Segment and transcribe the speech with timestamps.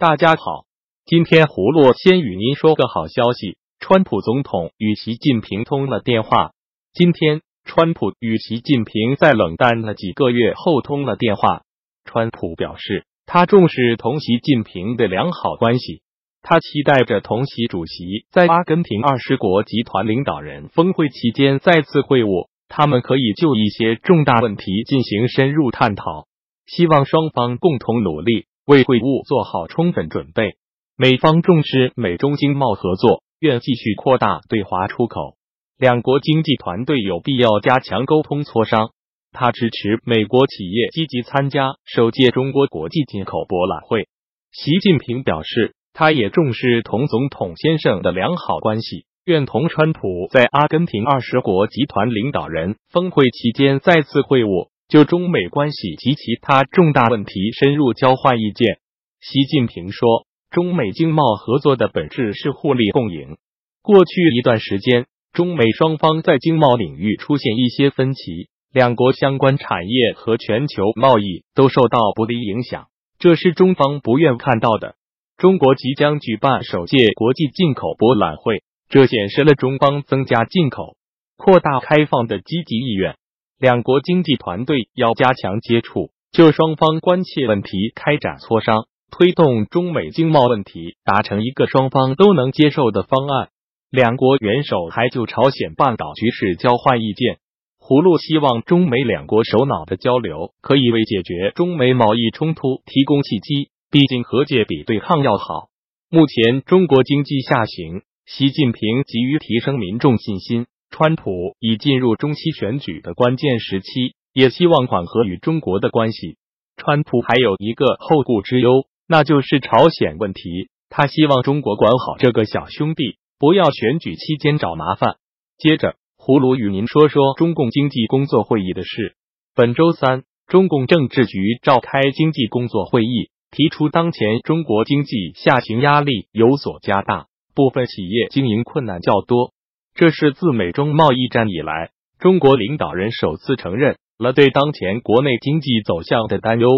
[0.00, 0.64] 大家好，
[1.06, 6.52] 今天胡洛先与您说个好消息，川普总统与习近平通了电话。
[6.92, 11.62] 今天，川普与习近平在冷淡了几个月后通了电话。
[12.04, 16.02] 川普表示，他重视同习近平的良好关系，
[16.42, 26.28] 他期待着同习主席在阿根廷二十国集团领导人峰会期间再次会晤，他们可以就一些重大问题进行深入探讨，
[26.66, 28.46] 希望双方共同努力。
[28.68, 30.58] 为会晤做好充分准备，
[30.94, 35.38] 美方重视美中经贸合作，愿继续扩大对华出口。
[35.78, 38.90] 两国经济团队有必要加强沟通磋商。
[39.32, 44.06] 他支持美国企业积极参加首届中国国际进口博览会。
[44.52, 54.68] 习近平表示，他也重视同总统先生的良好关系，愿同川普在阿根廷二十国集团领导人峰会期间再次会晤。
[54.88, 58.78] 就中美关系及其他重大问题深入交换意见。
[59.20, 63.36] 习近平说，中美经贸合作的本质是互利共赢。
[63.82, 72.86] 过去一段时间，中美双方在经贸领域出现一些分歧，两国相关产业和全球贸易都受到不利影响，
[73.18, 74.94] 这是中方不愿看到的。
[75.36, 80.96] 中国即将举办首届国际进口博览会，这显示了中方增加进口、
[81.36, 83.16] 扩大开放的积极意愿。
[83.58, 93.48] 两国经济团队要加强接触，就双方关切问题开展磋商，推动中美经贸问题达成一个双方都能接受的方案。
[93.90, 97.38] 两国元首还就朝鲜半岛局势交换意见。
[97.80, 105.68] 胡璐希望中美两国首脑的交流可以为解决中美贸易冲突提供契机，毕竟和解比对抗要好。
[106.10, 110.66] 目前中国经济下行，习近平急于提升民众信心。
[110.90, 116.36] 川普已进入中期选举的关键时期，也希望缓和与中国的关系。
[116.76, 120.70] 川普还有一个后顾之忧，那就是朝鲜问题。
[120.90, 125.16] 他希望中国管好这个小兄弟，不要选举期间找麻烦。
[125.58, 129.14] 接着，胡卢与您说说中共经济工作会议的事。
[129.54, 139.52] 本周三，中共政治局召开经济工作会议，提出当前中国经济下行压力有所加大，部分企业经营困难较多。
[139.98, 146.68] 这是自美中贸易战以来，中国领导人首次承认了对当前国内经济走向的担忧。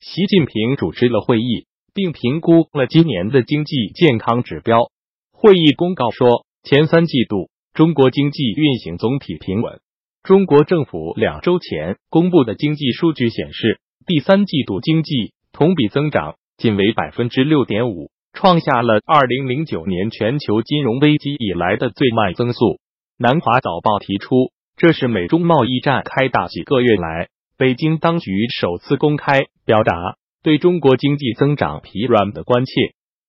[0.00, 4.90] 习近平主持了会议，并评估了今年的经济健康指标。
[5.32, 9.80] 会议公告说，前三季度中国经济运行总体平稳。
[10.22, 18.10] 中国政府两周前公布的经济数据显示，第三季度经济同比增长仅为百分之六点五。
[18.32, 22.78] 创下了二零零九年全球金融危机以来的最慢增速。
[23.18, 32.72] 南华早报提出，这是美中贸易战开打几个月来，北京当局首次公开表达对中国经济增长疲软的关切。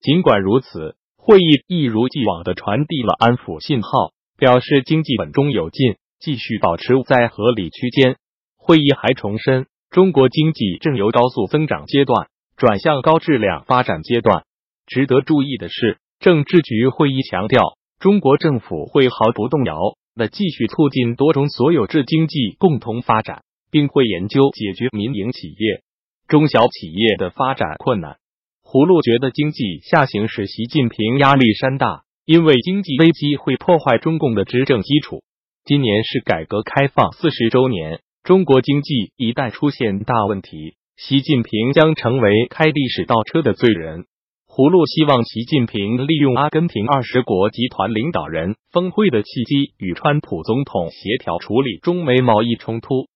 [0.00, 8.16] 尽管如此，会议一如既往的传递了安抚信号，表示经济稳中有进，继续保持在合理区间。
[8.56, 14.44] 会议还重申，中国经济正由高速增长阶段转向高质量发展阶段。
[14.90, 19.78] 值得注意的是，政治局会议强调，中国政府会毫不动摇
[20.16, 25.84] 的继续促进多种所有制经济共同发展，并会研究解决民营企业、
[26.26, 28.16] 中小企业的发展困难。
[28.64, 35.22] 胡璐觉得经济下行使习近平压力山大，因为经济危机会破坏中共的执政基础。
[35.64, 44.06] 今年是改革开放四十周年，中国经济一旦出现大问题，习近平将成为开历史倒车的罪人。
[44.52, 53.06] 胡璐希望习近平利用阿根廷二十国集团领导人峰会的契机，与川普总统协调处理中美贸易冲突。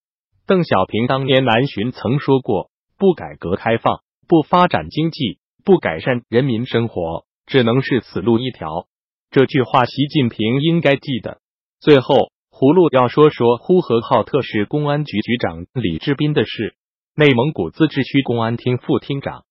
[0.46, 8.86] 邓小平当年南巡曾说过：“不改革开放，不发展经济，不改善人民生活，只能是死路一条。”
[9.32, 11.38] 这句话，习近平应该记得。
[11.80, 16.76] 最后，葫芦要说说呼和浩特市公安局局长李志斌的事。
[17.16, 19.42] 内蒙古自治区公安厅副厅长。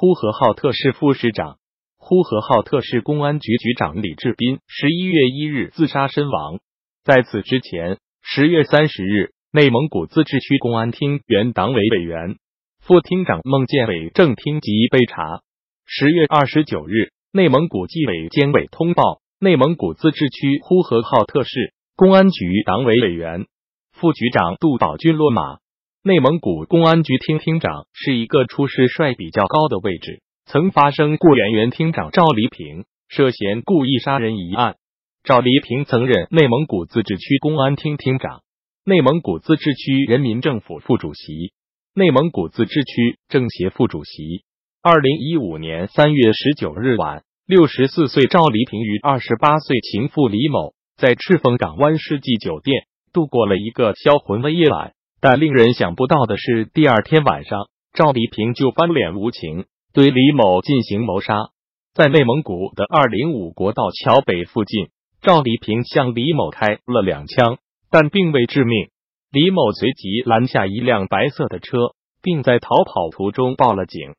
[0.00, 1.58] 呼和浩特市副市长、
[1.98, 6.60] 呼和浩特市公安局局长李志斌十一月一日自杀身亡。
[7.02, 12.36] 在此之前，十月三十日，内蒙古自治区公安厅原党委委员、
[12.80, 15.40] 副厅长孟建伟正厅级被查。
[15.84, 23.46] 十月二十九日，内蒙古纪委监委通报，内蒙古自治区呼和浩特市公安局党委委员、
[23.90, 25.58] 副局长杜宝军落马。
[26.04, 34.76] 内蒙古公安局厅厅长是一个出事率比较高的位置，曾发生过原原厅长赵黎平涉嫌故意杀人一案。
[35.24, 38.42] 赵黎平曾任内蒙古自治区公安厅厅长、
[38.84, 41.52] 内蒙古自治区人民政府副主席、
[41.96, 44.44] 内蒙古自治区政协副主席。
[44.80, 54.92] 二零一五年三月十九日晚，六十四岁赵黎平与二十八岁情妇李某在赤峰港湾世纪酒店度过了一个销魂的夜晚。
[55.20, 61.48] 但令人想不到的是，第二天晚上，赵黎平就翻脸无情，对李某进行谋杀。
[61.92, 67.58] 在内蒙古的二零五国道桥北附近，赵黎平向李某开了两枪，
[67.90, 68.90] 但并未致命。
[69.32, 71.78] 李某随即拦下一辆白色的车，
[72.22, 74.14] 并在逃跑途中报了警。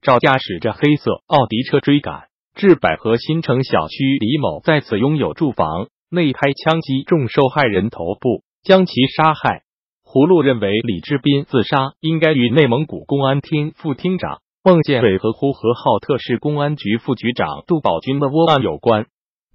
[0.00, 9.63] 赵驾驶着黑色奥迪车追赶至百合新城小区，李某在此拥有住房，内开枪击中受害人头部，将其杀害。
[10.14, 19.06] 葫芦认为李志斌自杀应该与内蒙古公安厅副厅长孟建伟和呼和浩特市公安局副局长杜宝军的窝案有关。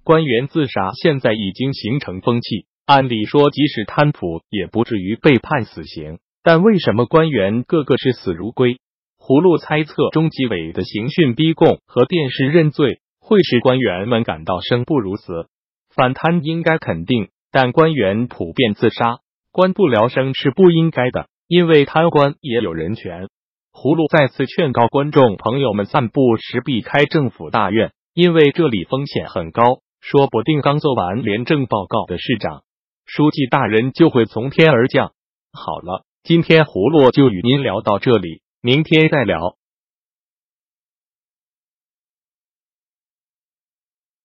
[0.04, 8.80] 官员自杀现在已经形成风气，按理说即使贪腐也不至于被判死刑，但为什么官员个个视死如归？
[9.18, 15.46] 葫芦猜测，中纪委的刑讯逼供和电视认罪会使官员们感到生不如死。
[15.88, 19.20] 反贪应该肯定，但官员普遍自杀。
[19.52, 23.28] 官不聊生是不应该的，因为贪官也有人权。
[23.72, 32.62] 葫芦再次劝告观众朋友们，散步时避开政府大院，因为这里风险很高，说不定刚做完廉政报告的市长、
[33.06, 35.12] 书记大人就会从天而降。
[35.52, 39.56] 好了，今天葫芦就与您聊到这里，明天再聊。